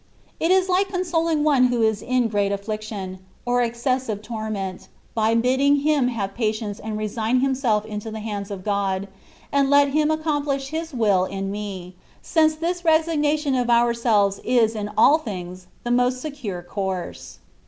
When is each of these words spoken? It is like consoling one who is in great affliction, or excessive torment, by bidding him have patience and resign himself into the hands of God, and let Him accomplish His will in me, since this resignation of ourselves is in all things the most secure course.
It 0.39 0.49
is 0.49 0.67
like 0.67 0.89
consoling 0.89 1.43
one 1.43 1.65
who 1.65 1.83
is 1.83 2.01
in 2.01 2.27
great 2.27 2.51
affliction, 2.51 3.19
or 3.45 3.61
excessive 3.61 4.23
torment, 4.23 4.87
by 5.13 5.35
bidding 5.35 5.81
him 5.81 6.07
have 6.07 6.33
patience 6.33 6.79
and 6.79 6.97
resign 6.97 7.41
himself 7.41 7.85
into 7.85 8.09
the 8.09 8.19
hands 8.19 8.49
of 8.49 8.63
God, 8.63 9.07
and 9.51 9.69
let 9.69 9.89
Him 9.89 10.09
accomplish 10.09 10.69
His 10.69 10.91
will 10.91 11.25
in 11.25 11.51
me, 11.51 11.93
since 12.19 12.55
this 12.55 12.83
resignation 12.83 13.53
of 13.53 13.69
ourselves 13.69 14.39
is 14.43 14.73
in 14.73 14.89
all 14.97 15.19
things 15.19 15.67
the 15.83 15.91
most 15.91 16.19
secure 16.19 16.63
course. 16.63 17.37